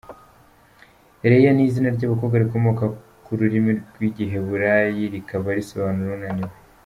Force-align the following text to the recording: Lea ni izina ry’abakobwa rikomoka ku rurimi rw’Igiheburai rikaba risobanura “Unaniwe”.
Lea 1.29 1.51
ni 1.55 1.63
izina 1.67 1.89
ry’abakobwa 1.95 2.35
rikomoka 2.43 2.83
ku 3.23 3.31
rurimi 3.39 3.71
rw’Igiheburai 3.95 4.99
rikaba 5.13 5.47
risobanura 5.57 6.11
“Unaniwe”. 6.19 6.55